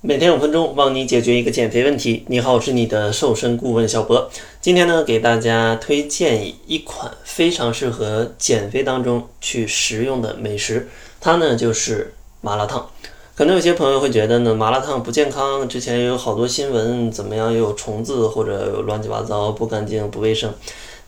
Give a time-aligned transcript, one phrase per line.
[0.00, 2.24] 每天五分钟，帮你解决一个减肥问题。
[2.28, 4.30] 你好，我是你的瘦身顾问小博。
[4.60, 10.88] 今天呢，给大家推荐一款非常适合减肥当中去食用的美食，
[11.20, 12.88] 它呢就是麻辣烫。
[13.34, 20.54] 可能有些朋友会觉得呢，麻辣烫不健康，之前有好多新闻，怎么样又有虫子或者有乱七八糟不干净不卫生。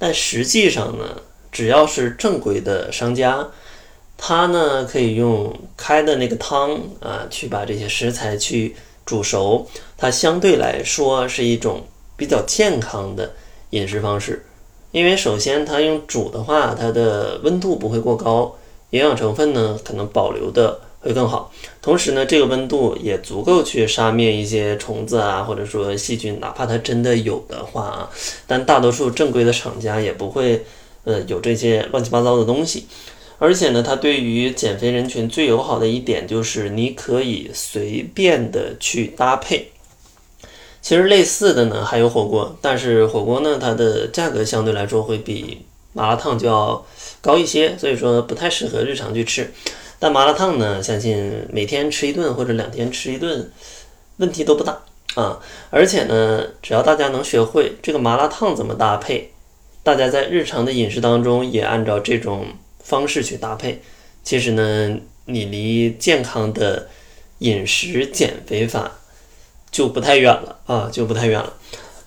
[0.01, 1.05] 但实际上呢，
[1.53, 3.47] 只要是正规的商家。
[4.23, 8.77] 它呢可以用开的那个汤啊，去把这些食材去
[9.07, 9.67] 煮熟，
[9.97, 11.83] 它相对来说是一种
[12.19, 13.33] 比较健康的
[13.71, 14.45] 饮食方式。
[14.93, 18.55] 因为首先它用煮的话，它的温度不会过高，
[18.91, 21.51] 营养成分呢可能保留的会更好。
[21.81, 28.11] 同时呢，这个温度也足够去杀灭一些虫子啊，或者说细菌，哪怕它真的有的话啊，
[28.47, 30.63] 但大多数正规的厂家也不会
[31.05, 32.87] 呃有这些乱七八糟的东西。
[33.43, 39.73] 而且呢，它对于减肥人群最友好的一点就是你可以随便的去搭配。
[40.83, 45.63] 其实类似的呢还有火锅，但是火锅呢它的价格相对来说会比
[45.95, 46.85] 麻辣烫就要
[47.23, 49.51] 高一些，所以说不太适合日常去吃。
[49.99, 53.51] 但麻辣烫呢，相信每天吃一顿或者两天吃一顿
[54.19, 54.83] 问题都不大
[55.15, 55.41] 啊。
[55.71, 59.31] 而且呢，只要大家能学会这个麻辣烫怎么搭配，
[59.83, 62.47] 大家在日常的饮食当中也按照这种。
[62.91, 63.81] 方式去搭配，
[64.25, 66.89] 其实呢，你离健康的
[67.39, 68.99] 饮食减肥法
[69.71, 71.53] 就不太远了啊，就不太远了。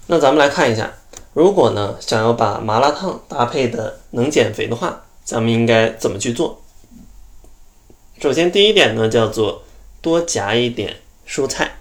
[0.07, 0.93] 那咱们来看一下，
[1.31, 6.61] 如果呢想要把麻辣烫搭配的能减肥的话，咱们应该怎么去做？
[8.19, 9.63] 首先第一点呢，叫做
[10.01, 11.77] 多夹一点蔬菜，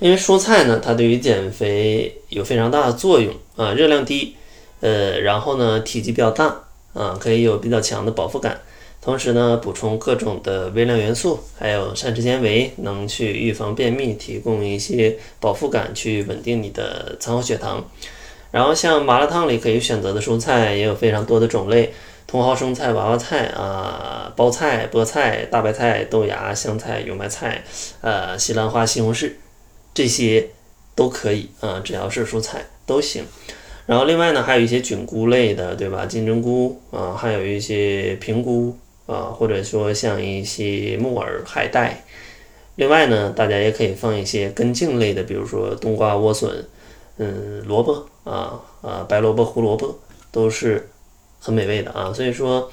[0.00, 4.34] 因为蔬菜呢，它对于减肥有非常大的作用啊，热量低，
[4.80, 6.64] 呃，然后呢体积比较大。
[6.92, 8.60] 啊，可以有比较强的饱腹感，
[9.00, 17.84] 同时呢，补充各种的微量元素，还有膳食纤维，能去预防便秘，提供一些饱腹感，去稳定你的餐后血糖。
[18.50, 21.94] 然后像麻辣烫里可以选择的蔬菜也有非常多的种类，
[22.28, 27.62] 茼蒿、生菜、娃娃菜啊，包菜、菠菜、大白菜、豆芽、香菜、油麦菜，
[28.00, 29.30] 呃，西兰花、西红柿，
[29.94, 30.48] 这些
[30.96, 33.24] 都可以啊，只要是蔬菜都行。
[33.86, 36.06] 然后另外呢，还有一些菌菇类的，对吧？
[36.06, 38.76] 金针菇啊，还有一些平菇
[39.06, 42.04] 啊，或者说像一些木耳、海带。
[42.76, 46.64] 另外呢，大家也可以放一些根茎类的，比如说冬瓜、莴笋，
[47.18, 49.98] 嗯，萝卜啊啊，白萝卜、胡萝卜
[50.30, 50.88] 都是
[51.40, 52.12] 很美味的啊。
[52.12, 52.70] 所以说，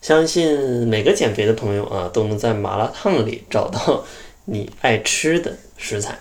[0.00, 4.04] 相信每个减肥的朋友啊，都能在麻辣烫里找到
[4.46, 6.18] 你爱吃的食材。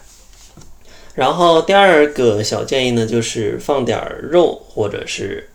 [1.16, 5.50] 然后第二个小建议呢，就是放点肉或者是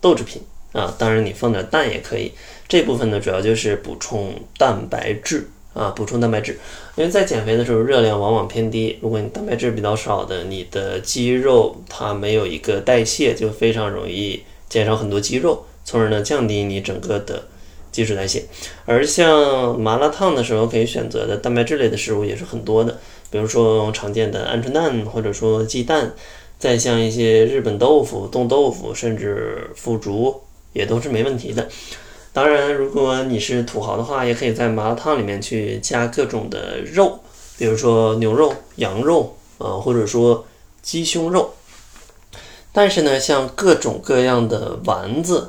[0.00, 0.42] 豆制品
[0.72, 2.32] 啊，当然你放点蛋也可以。
[2.68, 6.58] 这部分呢，主要就是补充蛋白质啊，补充蛋白质。
[6.96, 17.44] 因为在减肥的时候，热量往往偏低，如果你蛋白质比较少的，你的肌肉它没有一个代谢，就非常容易减少很多肌肉，从而呢降低你整个的
[17.90, 18.44] 基础代谢。
[18.86, 22.98] 而像麻辣烫的时候，可以选择的蛋白质类的食物也是很多的。
[23.30, 26.14] 比如说常见的鹌鹑蛋，或者说鸡蛋，
[26.58, 31.68] 再像一些日本豆腐、冻豆腐，甚至腐竹，也都是没问题的。
[32.32, 37.18] 当然，如果你是土豪的话，也可以在麻辣烫里面去加各种的肉，
[37.58, 40.46] 比如说牛肉、羊肉啊，或者说
[40.80, 41.54] 鸡胸肉。
[42.72, 45.48] 但是呢，像各种各样的丸子，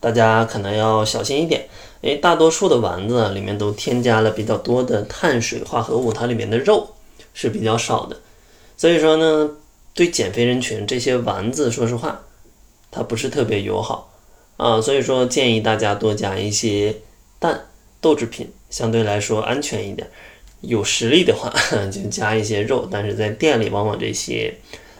[0.00, 1.68] 大家可能要小心一点。
[2.00, 6.96] 因为，大多数的丸子里面都添加了比较多的碳水化合物，它里面的肉。
[7.32, 8.16] 是比较少的，
[8.76, 9.48] 所以说呢，
[9.94, 12.22] 对减肥人群这些丸子，说实话，
[12.90, 14.12] 它不是特别友好
[14.56, 14.80] 啊。
[14.80, 16.96] 所以说建议大家多加一些
[17.38, 17.68] 蛋、
[18.00, 20.10] 豆制品，相对来说安全一点。
[20.60, 21.54] 有实力的话
[21.88, 24.52] 就加一些肉，但是在店里往往这些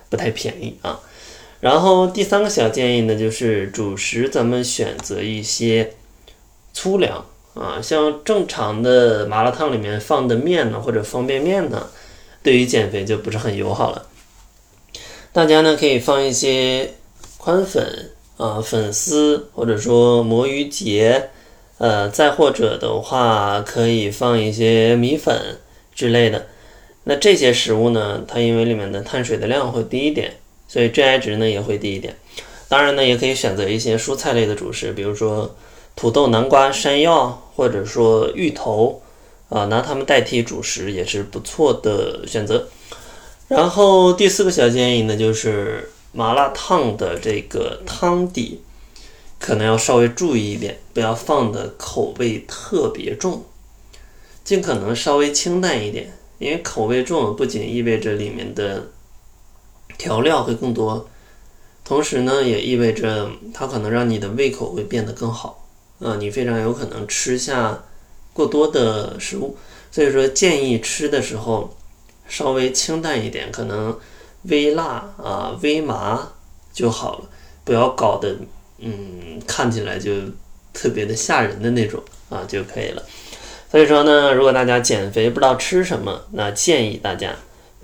[0.09, 1.01] 不太便宜啊。
[1.61, 5.95] 然后第三个小建议呢，就是主食咱们选择一些
[6.73, 11.89] 粗粮啊，像正常的麻辣烫里面放的面呢，或者方便面呢。
[12.43, 14.07] 对于减肥就不是很友好了。
[15.31, 16.95] 大家呢可以放一些
[17.37, 21.29] 宽粉啊、粉丝，或者说魔芋结，
[21.77, 25.59] 呃，再或者的话可以放一些米粉
[25.95, 26.47] 之类的。
[27.05, 30.33] 那这些食物呢，它因为里面的碳水的量会低一点，
[30.71, 32.15] 所以 GI 值呢也会低一点。
[32.69, 35.57] 当然呢，也可以选择一些蔬菜类的主食，比如说
[35.97, 39.03] 土豆、南瓜、山药，或者说芋头。
[39.51, 42.69] 啊，拿它们代替主食也是不错的选择。
[43.49, 48.61] 然后第四个小建议呢，就是麻辣烫的这个汤底
[49.41, 53.45] 可能要稍微注意一点，不要放的口味特别重，
[54.45, 56.13] 尽可能稍微清淡一点。
[56.39, 58.87] 因为口味重不仅意味着里面的
[59.99, 61.09] 调料会更多，
[61.85, 65.67] 同时呢也意味着它可能让你的胃口会变得更好，
[66.01, 67.83] 啊，你非常有可能吃下
[68.33, 69.57] 过多的食物，
[69.91, 71.77] 所以说建议吃的时候
[72.29, 73.99] 稍微清淡一点，可能
[74.43, 76.29] 微辣啊微麻
[76.73, 77.29] 就好了，
[77.65, 78.37] 不要搞得
[78.79, 80.13] 嗯看起来就
[80.73, 83.03] 特别的吓人的那种啊就可以了。
[83.71, 87.35] 所以说呢，如果大家减肥不知道吃什么，那建议大家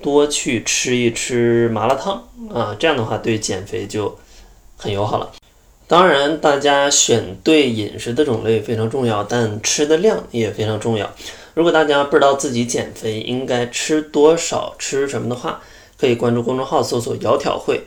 [0.02, 4.18] 多去吃一吃麻辣烫啊，这样的话对减肥就
[4.76, 5.32] 很友好了。
[5.88, 11.10] 当然，大家选对饮食的种类非常重要，但吃的量也非常重要。
[11.54, 15.62] 如果大家不知道自己减肥应该吃多少、吃什么的话，
[15.96, 17.84] 可以关注公众号搜索“窈窕会”，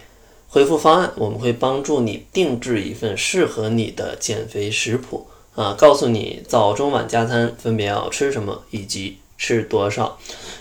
[0.48, 5.28] 回复方案，我们会帮助你定制一份适合你的减肥食谱。
[5.56, 10.18] 啊，告诉你早中晚加餐分别要吃什么以及吃多少。